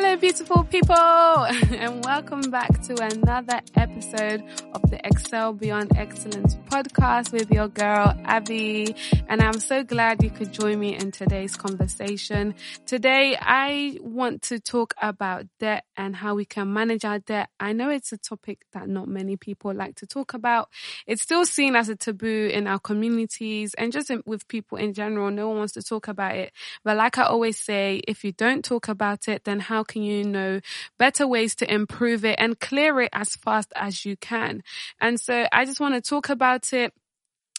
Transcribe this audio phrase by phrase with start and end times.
[0.00, 0.94] Hello, beautiful people,
[1.74, 8.14] and welcome back to another episode of the Excel Beyond Excellence podcast with your girl,
[8.24, 8.94] Abby.
[9.26, 12.54] And I'm so glad you could join me in today's conversation.
[12.84, 17.48] Today, I want to talk about debt and how we can manage our debt.
[17.58, 20.68] I know it's a topic that not many people like to talk about.
[21.06, 25.30] It's still seen as a taboo in our communities and just with people in general.
[25.30, 26.52] No one wants to talk about it.
[26.84, 30.24] But like I always say, if you don't talk about it, then how can you
[30.24, 30.60] know
[30.98, 34.62] better ways to improve it and clear it as fast as you can?
[35.00, 36.92] And so I just want to talk about it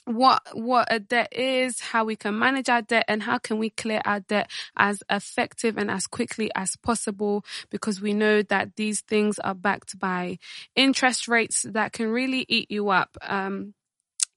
[0.05, 3.70] what what a debt is, how we can manage our debt, and how can we
[3.70, 7.45] clear our debt as effective and as quickly as possible.
[7.70, 10.40] Because we know that these things are backed by
[10.76, 13.17] interest rates that can really eat you up.
[13.21, 13.73] Um,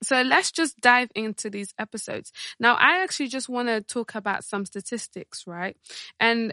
[0.03, 2.33] so let's just dive into these episodes.
[2.59, 5.77] Now, I actually just want to talk about some statistics, right?
[6.19, 6.53] And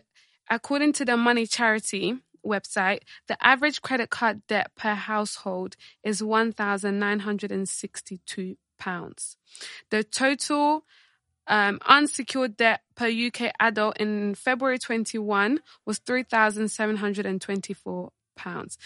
[0.50, 8.58] according to the Money Charity website, the average credit card debt per household is 1,962
[8.78, 9.36] pounds.
[9.90, 10.86] The total
[11.48, 18.78] um, unsecured debt per UK adult in February 21 was 3,724 pounds.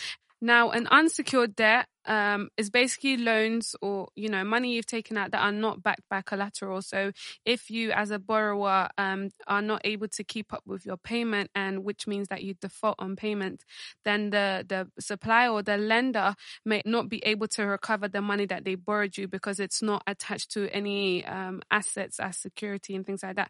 [0.44, 5.32] Now, an unsecured debt um, is basically loans or you know money you've taken out
[5.32, 6.82] that are not backed by collateral.
[6.82, 7.14] So,
[7.46, 11.50] if you as a borrower um, are not able to keep up with your payment,
[11.56, 13.64] and which means that you default on payment,
[14.04, 18.46] then the the supplier or the lender may not be able to recover the money
[18.46, 23.06] that they borrowed you because it's not attached to any um, assets as security and
[23.06, 23.50] things like that,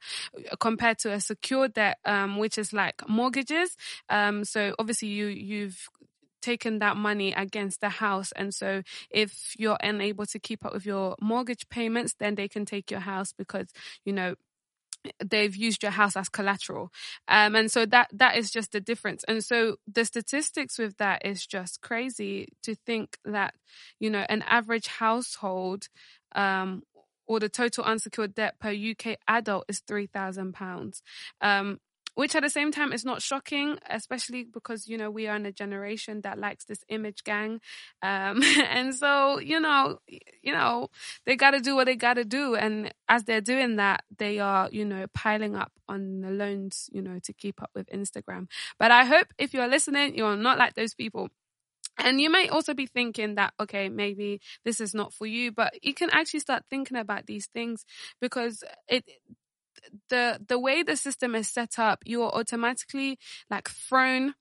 [0.59, 3.75] compared to a secured debt, um, which is like mortgages.
[4.09, 5.89] Um, so obviously you you've
[6.43, 8.31] taken that money against the house.
[8.35, 12.65] And so if you're unable to keep up with your mortgage payments, then they can
[12.65, 13.67] take your house because,
[14.05, 14.35] you know,
[15.21, 16.89] they've used your house as collateral
[17.27, 21.25] um, and so that that is just the difference and so the statistics with that
[21.25, 23.53] is just crazy to think that
[23.99, 25.89] you know an average household
[26.35, 26.83] um,
[27.27, 31.01] or the total unsecured debt per UK adult is three thousand pounds.
[32.15, 35.45] Which at the same time is not shocking, especially because, you know, we are in
[35.45, 37.59] a generation that likes this image gang.
[38.01, 40.89] Um, and so, you know, you know,
[41.25, 42.55] they got to do what they got to do.
[42.55, 47.01] And as they're doing that, they are, you know, piling up on the loans, you
[47.01, 48.47] know, to keep up with Instagram.
[48.77, 51.29] But I hope if you're listening, you're not like those people.
[51.97, 55.73] And you may also be thinking that, okay, maybe this is not for you, but
[55.83, 57.85] you can actually start thinking about these things
[58.19, 59.03] because it,
[60.09, 63.17] the the way the system is set up, you are automatically
[63.49, 64.33] like thrown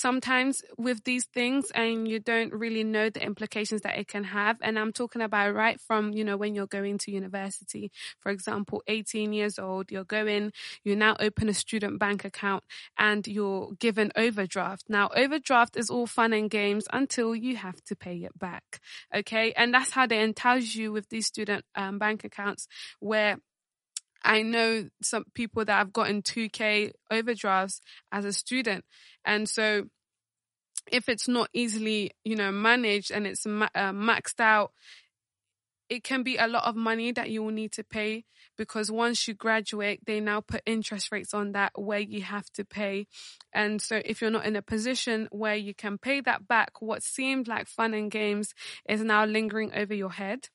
[0.00, 4.56] sometimes with these things and you don't really know the implications that it can have.
[4.62, 7.90] And I'm talking about right from, you know, when you're going to university,
[8.20, 10.52] for example, 18 years old, you're going,
[10.84, 12.64] you now open a student bank account
[12.98, 14.84] and you're given overdraft.
[14.88, 18.80] Now, overdraft is all fun and games until you have to pay it back.
[19.14, 19.52] Okay.
[19.52, 22.66] And that's how they entice you with these student um, bank accounts
[23.00, 23.36] where
[24.22, 27.80] I know some people that have gotten 2K overdrafts
[28.12, 28.84] as a student.
[29.24, 29.84] And so
[30.90, 34.72] if it's not easily, you know, managed and it's ma- uh, maxed out,
[35.88, 38.24] it can be a lot of money that you will need to pay
[38.56, 42.64] because once you graduate, they now put interest rates on that where you have to
[42.64, 43.06] pay.
[43.52, 47.02] And so if you're not in a position where you can pay that back, what
[47.02, 48.54] seemed like fun and games
[48.88, 50.48] is now lingering over your head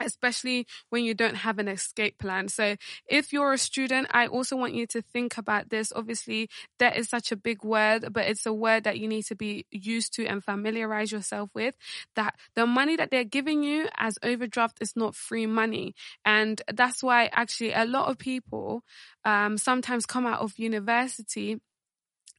[0.00, 2.48] especially when you don't have an escape plan.
[2.48, 2.76] So
[3.06, 5.92] if you're a student, I also want you to think about this.
[5.94, 6.48] Obviously,
[6.78, 9.66] debt is such a big word, but it's a word that you need to be
[9.70, 11.74] used to and familiarize yourself with
[12.14, 15.94] that the money that they're giving you as overdraft is not free money.
[16.24, 18.82] And that's why actually a lot of people,
[19.24, 21.60] um, sometimes come out of university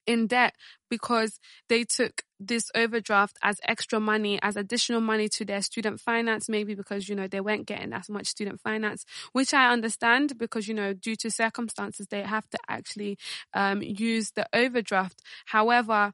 [0.08, 0.56] in debt
[0.90, 6.48] because they took this overdraft as extra money, as additional money to their student finance,
[6.48, 10.68] maybe because, you know, they weren't getting as much student finance, which I understand because,
[10.68, 13.18] you know, due to circumstances, they have to actually
[13.54, 15.22] um, use the overdraft.
[15.48, 16.14] However,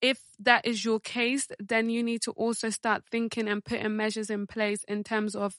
[0.00, 4.30] if that is your case, then you need to also start thinking and putting measures
[4.30, 5.54] in place in terms of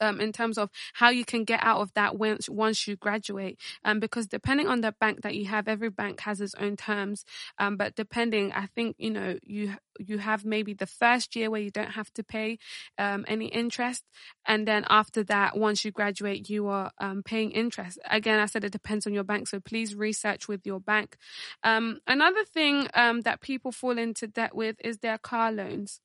[0.00, 3.58] um, in terms of how you can get out of that once once you graduate.
[3.84, 7.24] Um, because depending on the bank that you have, every bank has its own terms.
[7.58, 11.60] Um, but depending, I think you know you you have maybe the first year where
[11.60, 12.58] you don't have to pay
[12.98, 14.04] um, any interest,
[14.44, 17.98] and then after that, once you graduate, you are um, paying interest.
[18.10, 21.16] Again, I said it depends on your bank, so please research with your bank.
[21.62, 26.00] Um, another thing um, that people fall into debt with is their car loans.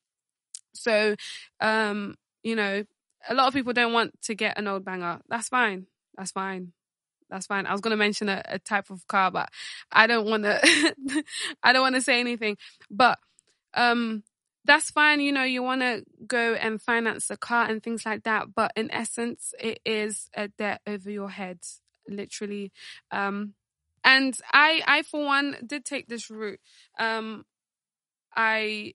[0.74, 1.16] So,
[1.60, 2.84] um, you know,
[3.30, 5.20] a lot of people don't want to get an old banger.
[5.30, 5.88] That's fine.
[6.18, 6.74] That's fine.
[7.30, 7.66] that's fine.
[7.66, 9.50] I was going to mention a, a type of car, but
[9.92, 10.60] I don't want to,
[11.64, 12.58] I don't want to say anything,
[12.90, 13.18] but,
[13.74, 14.24] um,
[14.66, 15.22] that's fine.
[15.22, 18.54] You know, you want to go and finance a car and things like that.
[18.54, 21.60] But in essence, it is a debt over your head,
[22.08, 22.72] literally.
[23.12, 23.54] Um,
[24.04, 26.60] and I, I for one did take this route.
[27.00, 27.46] Um,
[28.36, 28.94] I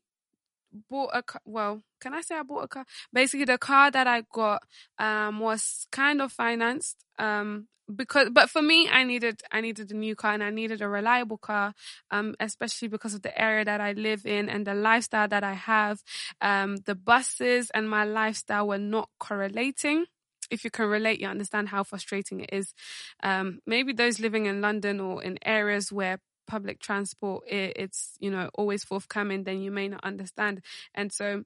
[0.91, 1.41] bought a car.
[1.45, 2.85] Well, can I say I bought a car?
[3.13, 4.63] Basically, the car that I got
[4.99, 7.05] um, was kind of financed.
[7.19, 10.83] Um, because, but for me, I needed I needed a new car and I needed
[10.83, 11.73] a reliable car,
[12.11, 15.53] um, especially because of the area that I live in and the lifestyle that I
[15.53, 16.03] have.
[16.41, 20.07] Um, the buses and my lifestyle were not correlating
[20.51, 22.75] if you can relate, you understand how frustrating it is.
[23.23, 28.49] Um, maybe those living in London or in areas where public transport it's you know
[28.55, 30.63] always forthcoming then you may not understand
[30.95, 31.43] and so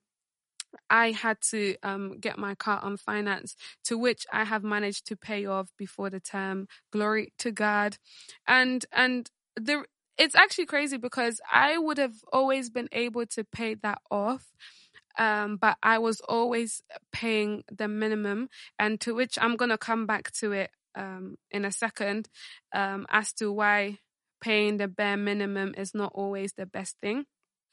[0.88, 5.16] I had to um, get my car on finance, to which I have managed to
[5.16, 6.68] pay off before the term.
[6.92, 7.96] Glory to God,
[8.46, 9.84] and and the
[10.18, 14.44] it's actually crazy because I would have always been able to pay that off.
[15.18, 16.82] Um, but I was always
[17.12, 18.48] paying the minimum,
[18.78, 22.28] and to which I'm gonna come back to it um, in a second
[22.74, 23.98] um, as to why
[24.40, 27.24] paying the bare minimum is not always the best thing.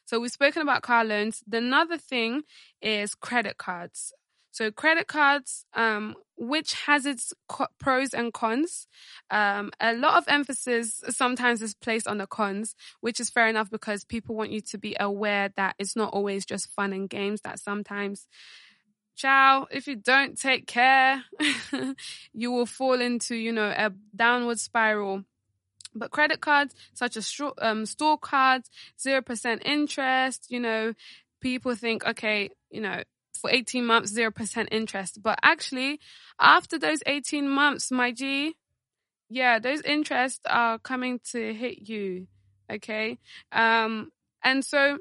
[0.05, 1.43] So we've spoken about car loans.
[1.47, 2.43] The another thing
[2.81, 4.13] is credit cards.
[4.51, 8.87] So credit cards, um, which has its co- pros and cons.
[9.29, 13.69] Um, a lot of emphasis sometimes is placed on the cons, which is fair enough
[13.69, 17.41] because people want you to be aware that it's not always just fun and games.
[17.41, 18.27] That sometimes,
[19.15, 21.23] ciao, if you don't take care,
[22.33, 25.23] you will fall into you know a downward spiral
[25.97, 30.94] but credit cards, such as um, store cards, 0% interest, you know,
[31.41, 33.03] people think, okay, you know,
[33.39, 35.21] for 18 months, 0% interest.
[35.21, 35.99] But actually,
[36.39, 38.55] after those 18 months, my G,
[39.29, 42.27] yeah, those interests are coming to hit you.
[42.71, 43.17] Okay.
[43.51, 44.09] Um,
[44.44, 44.99] and so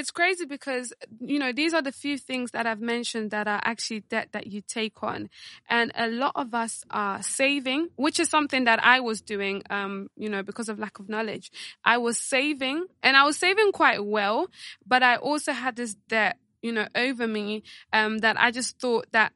[0.00, 3.60] it's crazy because you know these are the few things that I've mentioned that are
[3.62, 5.28] actually debt that you take on,
[5.68, 10.08] and a lot of us are saving, which is something that I was doing, um,
[10.16, 11.52] you know, because of lack of knowledge.
[11.84, 14.48] I was saving, and I was saving quite well,
[14.86, 17.62] but I also had this debt, you know, over me,
[17.92, 19.34] um, that I just thought that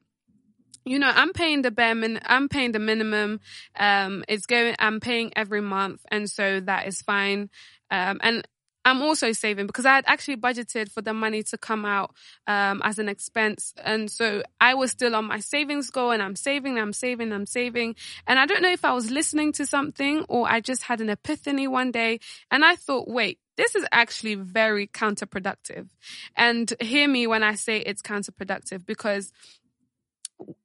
[0.87, 3.39] you know, I'm paying the bare min, I'm paying the minimum.
[3.75, 6.01] Um, it's going, I'm paying every month.
[6.11, 7.49] And so that is fine.
[7.89, 8.47] Um, and
[8.85, 12.13] I'm also saving because I had actually budgeted for the money to come out
[12.45, 13.73] um, as an expense.
[13.83, 17.47] And so I was still on my savings goal and I'm saving, I'm saving, I'm
[17.47, 17.95] saving.
[18.27, 21.09] And I don't know if I was listening to something or I just had an
[21.09, 22.19] epiphany one day
[22.51, 25.87] and I thought, wait, this is actually very counterproductive.
[26.35, 29.31] And hear me when I say it's counterproductive because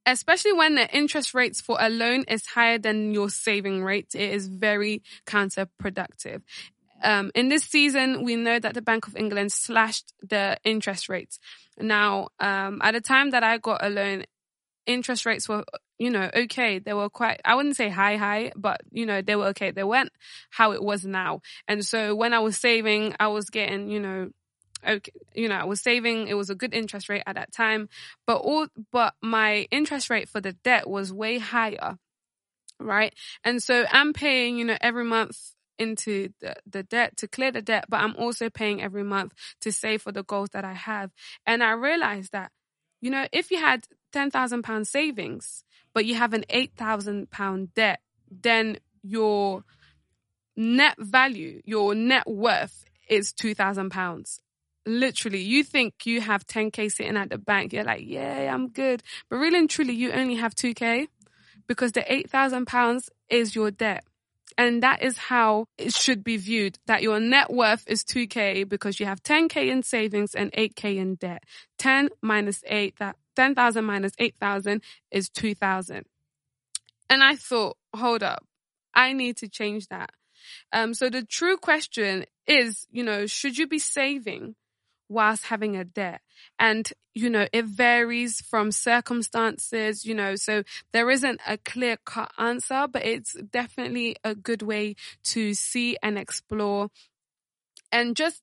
[0.05, 4.33] especially when the interest rates for a loan is higher than your saving rate, it
[4.33, 6.43] is very counterproductive.
[7.03, 11.39] Um, in this season, we know that the Bank of England slashed the interest rates.
[11.79, 14.25] Now, um, at the time that I got a loan,
[14.87, 15.65] interest rates were,
[15.99, 16.79] you know, okay.
[16.79, 19.71] They were quite, I wouldn't say high, high, but, you know, they were okay.
[19.71, 20.13] They weren't
[20.51, 21.41] how it was now.
[21.69, 24.31] And so when I was saving, I was getting, you know,
[24.87, 26.29] okay, you know, I was saving.
[26.29, 27.89] It was a good interest rate at that time,
[28.27, 31.99] but all, but my interest rate for the debt was way higher.
[32.79, 33.15] Right.
[33.45, 35.39] And so I'm paying, you know, every month
[35.81, 39.33] into the, the debt to clear the debt, but I'm also paying every month
[39.63, 41.11] to save for the goals that I have.
[41.47, 42.53] And I realized that,
[43.01, 49.65] you know, if you had £10,000 savings, but you have an £8,000 debt, then your
[50.57, 54.41] net value, your net worth is £2,000
[54.87, 59.03] literally you think you have 10k sitting at the bank you're like yeah i'm good.
[59.29, 61.09] But really and truly you only have 2k
[61.67, 64.05] because the 8000 pounds is your debt
[64.59, 69.01] and that is how it should be viewed that your net worth is 2k because
[69.01, 71.45] you have 10k in savings and 8k in debt.
[71.79, 76.05] 10 minus 8 that 10,000 minus 8,000 is 2,000.
[77.09, 78.45] And I thought, hold up.
[78.95, 80.11] I need to change that.
[80.73, 84.55] Um, so the true question is, you know, should you be saving
[85.11, 86.23] whilst having a debt.
[86.59, 90.63] And, you know, it varies from circumstances, you know, so
[90.93, 96.19] there isn't a clear cut answer, but it's definitely a good way to see and
[96.19, 96.89] explore
[97.93, 98.43] and just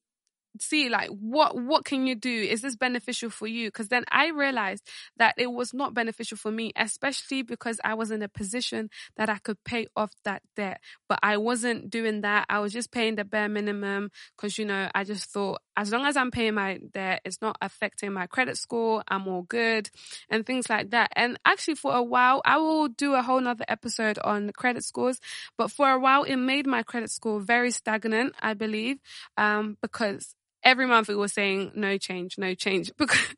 [0.61, 2.29] see like what what can you do?
[2.29, 3.67] Is this beneficial for you?
[3.67, 4.87] Because then i realized
[5.17, 9.29] that it was not beneficial for me especially because i was in a position that
[9.29, 10.79] i could pay off that debt.
[11.09, 12.45] But i wasn't doing that.
[12.49, 16.05] I was just paying the bare minimum because you know i just thought as long
[16.05, 19.89] as i'm paying my debt it's not affecting my credit score i'm all good
[20.29, 21.11] and things like that.
[21.15, 25.19] And actually for a while i will do a whole nother episode on credit scores
[25.57, 28.97] but for a while it made my credit score very stagnant i believe
[29.37, 30.35] um, because
[30.67, 32.91] every month we were saying no change, no change.
[32.97, 33.35] Because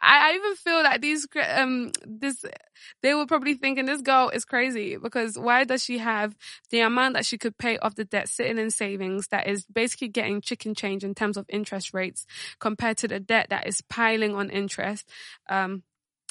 [0.00, 2.44] I, even feel that these, um, this,
[3.02, 6.36] they were probably thinking this girl is crazy because why does she have
[6.70, 10.06] the amount that she could pay off the debt sitting in savings that is basically
[10.06, 12.24] getting chicken change in terms of interest rates
[12.60, 15.08] compared to the debt that is piling on interest,
[15.48, 15.82] um,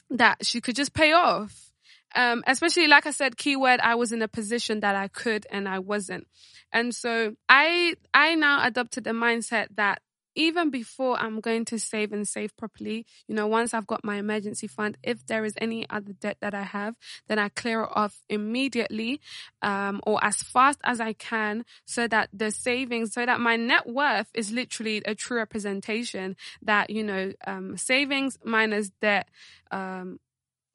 [0.09, 1.71] that she could just pay off.
[2.15, 5.67] Um, especially like I said, keyword, I was in a position that I could and
[5.67, 6.25] I wasn't.
[6.71, 10.01] And so I, I now adopted the mindset that
[10.37, 14.17] even before I'm going to save and save properly, you know, once I've got my
[14.17, 16.95] emergency fund, if there is any other debt that I have,
[17.27, 19.19] then I clear it off immediately,
[19.63, 23.87] um, or as fast as I can so that the savings, so that my net
[23.87, 29.27] worth is literally a true representation that, you know, um, savings minus debt,
[29.71, 30.19] um,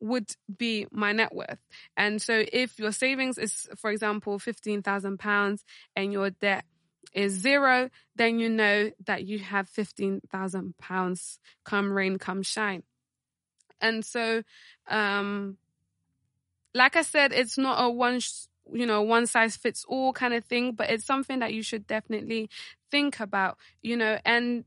[0.00, 1.61] would be my net worth.
[1.97, 5.61] And so if your savings is, for example, £15,000
[5.95, 6.64] and your debt
[7.12, 12.82] is zero, then you know that you have £15,000 come rain, come shine.
[13.80, 14.42] And so,
[14.88, 15.56] um,
[16.75, 18.21] like I said, it's not a one,
[18.73, 21.87] you know, one size fits all kind of thing, but it's something that you should
[21.87, 22.49] definitely
[22.90, 24.64] think about, you know, and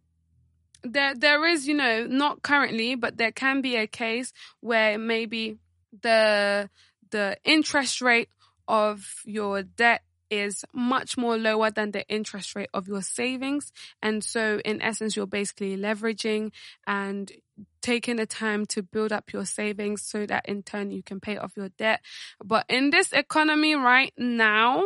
[0.83, 5.57] there, there is, you know, not currently, but there can be a case where maybe
[6.01, 6.69] the,
[7.09, 8.29] the interest rate
[8.67, 13.71] of your debt is much more lower than the interest rate of your savings.
[14.01, 16.51] And so in essence, you're basically leveraging
[16.87, 17.31] and
[17.81, 21.37] taking the time to build up your savings so that in turn you can pay
[21.37, 22.01] off your debt.
[22.43, 24.85] But in this economy right now,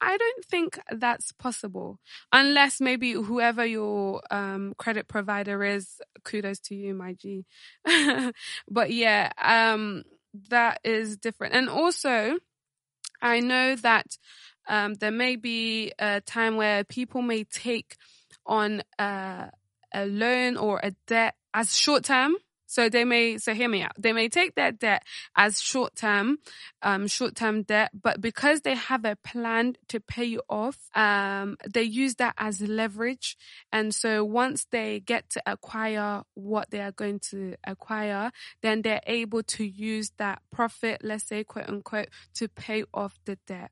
[0.00, 1.98] I don't think that's possible
[2.32, 7.46] unless maybe whoever your um, credit provider is, kudos to you, my G.
[8.70, 10.04] but yeah, um,
[10.50, 11.54] that is different.
[11.54, 12.38] And also,
[13.20, 14.06] I know that
[14.68, 17.96] um, there may be a time where people may take
[18.46, 19.46] on uh,
[19.92, 22.36] a loan or a debt as short term.
[22.70, 23.92] So they may, so hear me out.
[23.98, 25.02] They may take their debt
[25.34, 26.36] as short term,
[26.82, 31.56] um, short term debt, but because they have a plan to pay you off, um,
[31.66, 33.38] they use that as leverage.
[33.72, 39.00] And so once they get to acquire what they are going to acquire, then they're
[39.06, 43.70] able to use that profit, let's say quote unquote, to pay off the debt.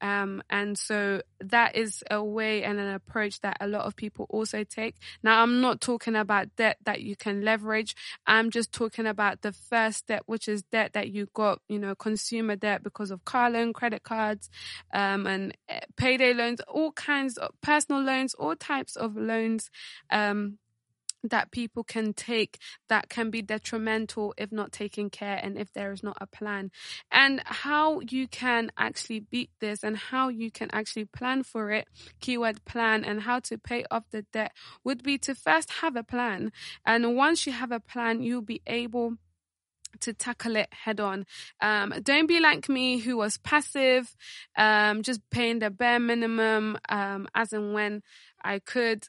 [0.00, 4.26] Um, and so that is a way and an approach that a lot of people
[4.28, 4.96] also take.
[5.22, 7.94] Now, I'm not talking about debt that you can leverage.
[8.26, 11.94] I'm just talking about the first step, which is debt that you got, you know,
[11.94, 14.50] consumer debt because of car loan, credit cards,
[14.92, 19.70] um, and eh, payday loans, all kinds of personal loans, all types of loans,
[20.10, 20.58] um,
[21.24, 25.92] that people can take that can be detrimental if not taken care and if there
[25.92, 26.70] is not a plan.
[27.10, 31.88] And how you can actually beat this and how you can actually plan for it
[32.20, 34.52] keyword plan and how to pay off the debt
[34.84, 36.52] would be to first have a plan.
[36.84, 39.14] And once you have a plan you'll be able
[40.00, 41.26] to tackle it head on.
[41.60, 44.14] Um, don't be like me who was passive,
[44.56, 48.02] um, just paying the bare minimum, um, as and when
[48.42, 49.06] I could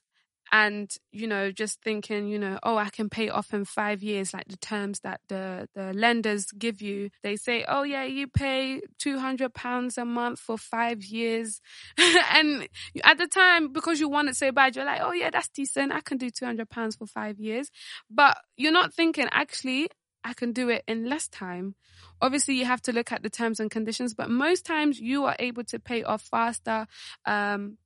[0.56, 4.34] and you know just thinking you know oh i can pay off in five years
[4.34, 8.80] like the terms that the the lenders give you they say oh yeah you pay
[9.00, 11.60] 200 pounds a month for five years
[12.32, 12.70] and
[13.04, 15.92] at the time because you want it so bad you're like oh yeah that's decent
[15.92, 17.70] i can do 200 pounds for five years
[18.10, 19.90] but you're not thinking actually
[20.28, 21.76] I can do it in less time.
[22.20, 25.36] Obviously, you have to look at the terms and conditions, but most times you are
[25.38, 26.88] able to pay off faster.
[27.26, 27.78] Um,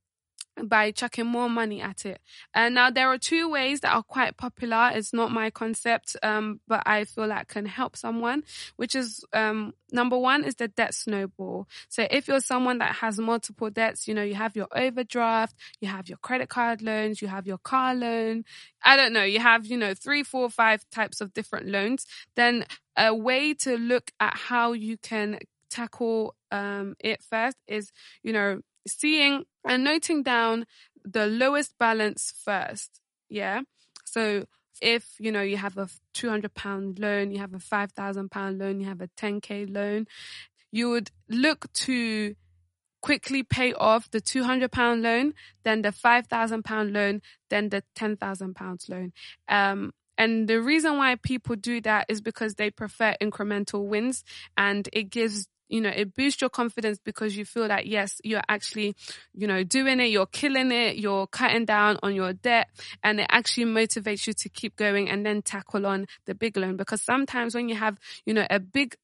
[0.68, 2.20] by chucking more money at it.
[2.54, 4.90] And now there are two ways that are quite popular.
[4.94, 8.44] It's not my concept, um, but I feel that can help someone,
[8.76, 11.68] which is, um, number one is the debt snowball.
[11.88, 15.88] So if you're someone that has multiple debts, you know, you have your overdraft, you
[15.88, 18.44] have your credit card loans, you have your car loan.
[18.84, 22.06] I don't know, you have, you know, three, four, five types of different loans.
[22.36, 22.64] Then
[22.96, 25.38] a way to look at how you can
[25.70, 30.66] tackle um, it first is, you know, seeing and noting down
[31.04, 33.00] the lowest balance first.
[33.28, 33.62] Yeah.
[34.04, 34.46] So
[34.80, 38.80] if, you know, you have a 200 pound loan, you have a 5,000 pound loan,
[38.80, 40.06] you have a 10k loan,
[40.72, 42.34] you would look to
[43.02, 45.34] quickly pay off the 200 pound loan,
[45.64, 49.12] then the 5,000 pound loan, then the 10,000 pounds loan.
[49.48, 54.22] Um, and the reason why people do that is because they prefer incremental wins
[54.56, 58.42] and it gives you know, it boosts your confidence because you feel that yes, you're
[58.48, 58.96] actually,
[59.32, 62.68] you know, doing it, you're killing it, you're cutting down on your debt
[63.02, 66.76] and it actually motivates you to keep going and then tackle on the big loan.
[66.76, 68.96] Because sometimes when you have, you know, a big,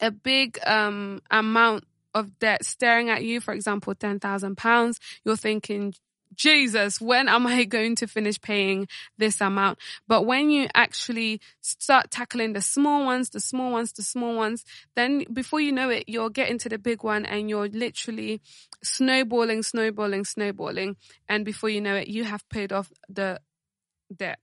[0.00, 5.94] a big, um, amount of debt staring at you, for example, 10,000 pounds, you're thinking,
[6.34, 9.78] Jesus, when am I going to finish paying this amount?
[10.06, 14.64] But when you actually start tackling the small ones, the small ones, the small ones,
[14.94, 18.40] then before you know it, you're getting to the big one and you're literally
[18.82, 20.96] snowballing, snowballing, snowballing.
[21.28, 23.40] And before you know it, you have paid off the
[24.14, 24.38] debt.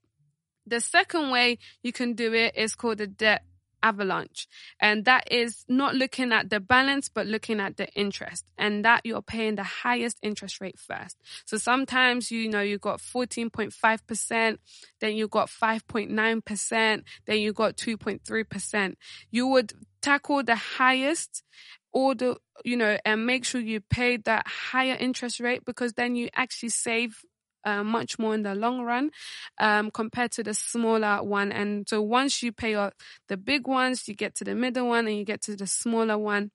[0.65, 3.43] The second way you can do it is called the debt
[3.83, 4.47] avalanche.
[4.79, 9.05] And that is not looking at the balance, but looking at the interest and that
[9.05, 11.17] you're paying the highest interest rate first.
[11.45, 14.57] So sometimes, you know, you got 14.5%,
[14.99, 18.93] then you got 5.9%, then you got 2.3%.
[19.31, 21.43] You would tackle the highest
[21.91, 26.29] order, you know, and make sure you pay that higher interest rate because then you
[26.35, 27.23] actually save
[27.63, 29.11] uh, much more in the long run
[29.59, 31.51] um, compared to the smaller one.
[31.51, 32.93] And so once you pay off
[33.27, 36.17] the big ones, you get to the middle one and you get to the smaller
[36.17, 36.51] one.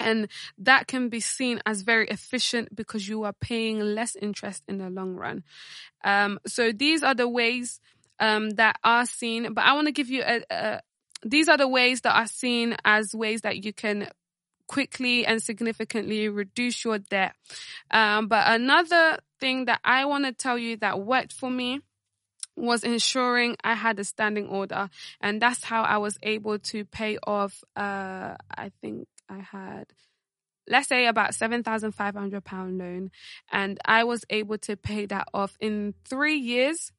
[0.00, 4.78] And that can be seen as very efficient because you are paying less interest in
[4.78, 5.42] the long run.
[6.04, 7.80] Um, so these are the ways
[8.20, 10.80] um, that are seen, but I want to give you a, a
[11.24, 14.08] these are the ways that are seen as ways that you can
[14.68, 17.34] quickly and significantly reduce your debt.
[17.90, 21.80] Um, but another thing that I want to tell you that worked for me
[22.56, 24.90] was ensuring I had a standing order.
[25.20, 29.86] And that's how I was able to pay off, uh, I think I had,
[30.68, 33.10] let's say about £7,500 loan.
[33.50, 36.92] And I was able to pay that off in three years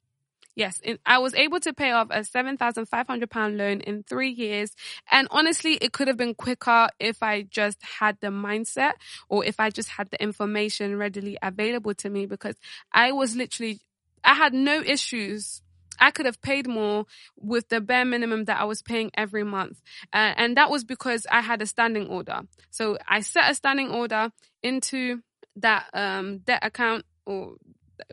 [0.56, 4.72] Yes, I was able to pay off a £7,500 loan in three years.
[5.10, 8.92] And honestly, it could have been quicker if I just had the mindset
[9.28, 12.56] or if I just had the information readily available to me because
[12.92, 13.80] I was literally,
[14.24, 15.62] I had no issues
[16.00, 17.04] I could have paid more
[17.36, 19.80] with the bare minimum that I was paying every month.
[20.12, 22.40] Uh, and that was because I had a standing order.
[22.70, 24.30] So I set a standing order
[24.62, 25.20] into
[25.56, 27.56] that um, debt account or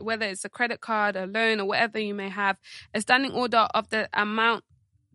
[0.00, 2.56] whether it's a credit card, a loan, or whatever you may have,
[2.94, 4.64] a standing order of the amount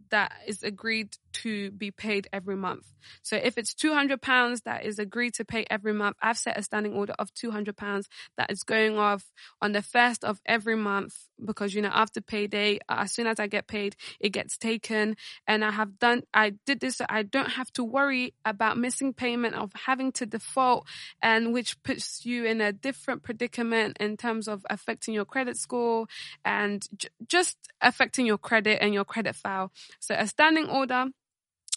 [0.10, 2.86] that is agreed to be paid every month.
[3.22, 6.63] So if it's 200 pounds that is agreed to pay every month, I've set a
[6.63, 11.15] standing order of 200 pounds that is going off on the first of every month
[11.43, 15.15] because, you know, after payday, uh, as soon as I get paid, it gets taken.
[15.48, 19.13] And I have done, I did this so I don't have to worry about missing
[19.13, 20.88] payment of having to default
[21.22, 26.08] and which puts you in a different predicament in terms of affecting your credit score
[26.46, 29.72] and j- just affecting your credit and your credit file.
[30.00, 31.08] So a standing order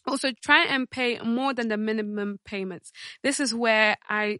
[0.06, 2.92] also, try and pay more than the minimum payments.
[3.22, 4.38] This is where I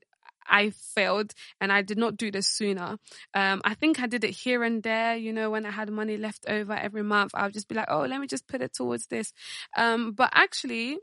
[0.49, 2.99] I failed and I did not do this sooner.
[3.35, 6.17] Um, I think I did it here and there, you know, when I had money
[6.17, 8.73] left over every month, I would just be like, oh, let me just put it
[8.73, 9.33] towards this.
[9.77, 10.99] Um, but actually,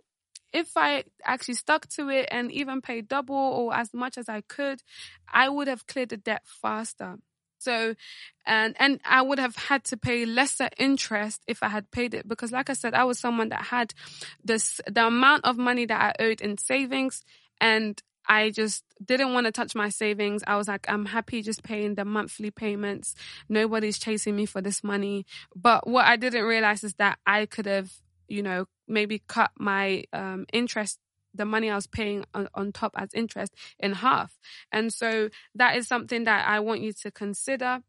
[0.54, 4.42] if I actually stuck to it and even paid double or as much as I
[4.42, 4.82] could,
[5.32, 7.18] I would have cleared the debt faster.
[7.64, 7.96] So,
[8.46, 12.28] and, and I would have had to pay lesser interest if I had paid it
[12.28, 13.94] because like I said, I was someone that had
[14.44, 17.24] this, the amount of money that I owed in savings
[17.62, 20.44] and I just didn't want to touch my savings.
[20.48, 23.16] I was like, I'm happy just paying the monthly payments.
[23.50, 25.26] Nobody's chasing me for this money.
[25.56, 27.92] But what I didn't realize is that I could have,
[28.28, 31.00] you know, maybe cut my um, interest
[31.34, 34.38] the money I was paying on, on top as interest in half.
[34.72, 37.80] And so that is something that I want you to consider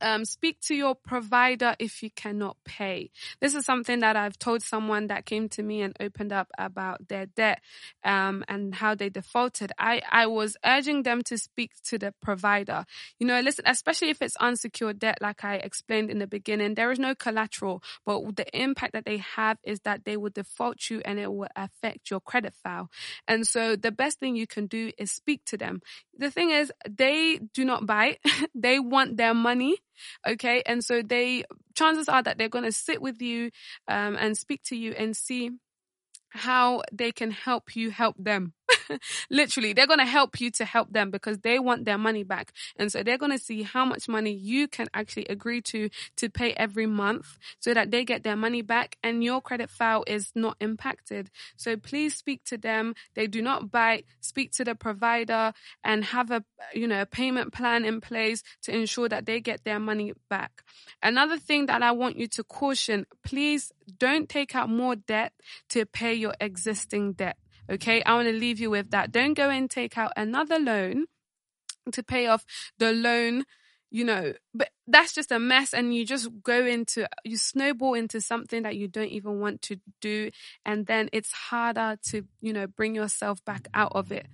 [0.00, 3.10] um, speak to your provider if you cannot pay.
[3.40, 7.08] This is something that I've told someone that came to me and opened up about
[7.08, 7.60] their debt
[8.04, 9.72] um, and how they defaulted.
[9.78, 12.84] I, I was urging them to speak to the provider.
[13.18, 16.90] You know, listen, especially if it's unsecured debt, like I explained in the beginning, there
[16.90, 21.00] is no collateral, but the impact that they have is that they will default you
[21.04, 22.90] and it will affect your credit file.
[23.26, 25.80] And so the best thing you can do is speak to them.
[26.18, 28.18] The thing is, they do not bite.
[28.54, 29.34] they want their
[29.66, 29.76] money
[30.28, 30.62] Okay.
[30.66, 33.50] And so they, chances are that they're going to sit with you,
[33.88, 35.50] um, and speak to you and see
[36.30, 38.52] how they can help you help them.
[39.30, 42.52] Literally, they're going to help you to help them because they want their money back.
[42.76, 46.28] And so they're going to see how much money you can actually agree to to
[46.28, 50.30] pay every month so that they get their money back and your credit file is
[50.34, 51.30] not impacted.
[51.56, 52.94] So please speak to them.
[53.14, 54.06] They do not bite.
[54.20, 55.52] Speak to the provider
[55.84, 59.64] and have a, you know, a payment plan in place to ensure that they get
[59.64, 60.62] their money back.
[61.02, 65.32] Another thing that I want you to caution, please don't take out more debt
[65.70, 67.36] to pay your existing debt.
[67.70, 68.02] Okay.
[68.02, 69.12] I want to leave you with that.
[69.12, 71.06] Don't go and take out another loan
[71.92, 72.44] to pay off
[72.78, 73.44] the loan
[73.90, 78.20] you know, but that's just a mess and you just go into, you snowball into
[78.20, 80.30] something that you don't even want to do.
[80.64, 84.26] And then it's harder to, you know, bring yourself back out of it.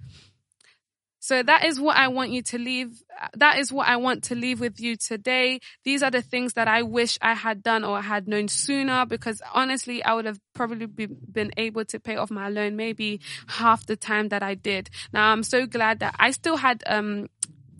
[1.23, 3.01] So that is what I want you to leave.
[3.37, 5.61] That is what I want to leave with you today.
[5.85, 9.41] These are the things that I wish I had done or had known sooner because
[9.55, 13.87] honestly, I would have probably be, been able to pay off my loan maybe half
[13.87, 14.91] the time that I did.
[15.13, 17.29] Now I'm so glad that I still had, um,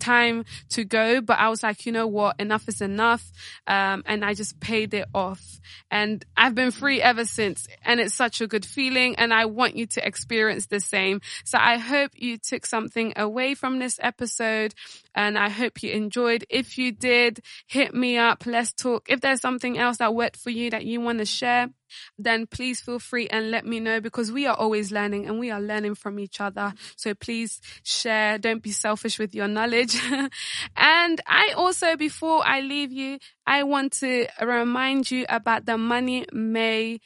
[0.03, 2.39] time to go, but I was like, you know what?
[2.39, 3.23] Enough is enough.
[3.67, 5.53] Um, and I just paid it off
[5.91, 7.67] and I've been free ever since.
[7.85, 9.15] And it's such a good feeling.
[9.15, 11.21] And I want you to experience the same.
[11.43, 14.73] So I hope you took something away from this episode
[15.15, 16.45] and I hope you enjoyed.
[16.49, 18.45] If you did, hit me up.
[18.45, 19.07] Let's talk.
[19.09, 21.69] If there's something else that worked for you that you want to share,
[22.17, 25.51] then please feel free and let me know because we are always learning and we
[25.51, 26.73] are learning from each other.
[26.95, 28.37] So please share.
[28.37, 29.95] Don't be selfish with your knowledge.
[30.75, 36.25] and I also, before I leave you, I want to remind you about the Money
[36.31, 36.99] May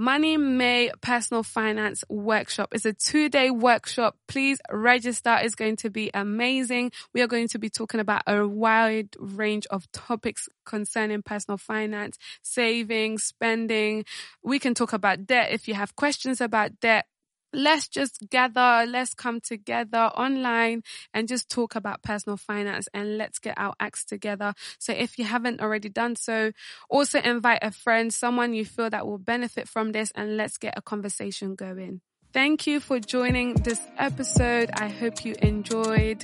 [0.00, 2.68] Money May Personal Finance Workshop.
[2.72, 4.16] It's a two day workshop.
[4.28, 5.36] Please register.
[5.42, 6.92] It's going to be amazing.
[7.12, 12.16] We are going to be talking about a wide range of topics concerning personal finance,
[12.42, 14.04] saving, spending.
[14.40, 15.50] We can talk about debt.
[15.50, 17.06] If you have questions about debt,
[17.52, 20.82] let's just gather, let's come together online
[21.14, 24.54] and just talk about personal finance and let's get our acts together.
[24.78, 26.52] So if you haven't already done so,
[26.88, 30.74] also invite a friend, someone you feel that will benefit from this and let's get
[30.76, 32.00] a conversation going.
[32.32, 34.70] Thank you for joining this episode.
[34.74, 36.22] I hope you enjoyed.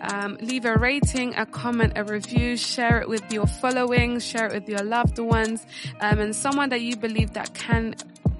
[0.00, 4.52] Um, leave a rating, a comment, a review, share it with your following, share it
[4.52, 5.64] with your loved ones,
[6.00, 7.94] um, and someone that you believe that can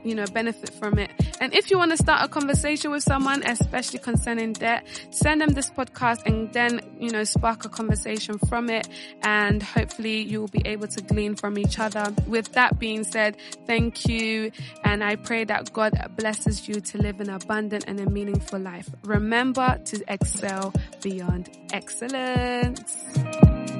[0.06, 1.10] you know, benefit from it.
[1.40, 5.50] And if you want to start a conversation with someone, especially concerning debt, send them
[5.50, 8.88] this podcast and then, you know, spark a conversation from it.
[9.22, 12.14] And hopefully you will be able to glean from each other.
[12.26, 14.52] With that being said, thank you.
[14.84, 18.88] And I pray that God blesses you to live an abundant and a meaningful life.
[19.04, 23.75] Remember to excel beyond excellence.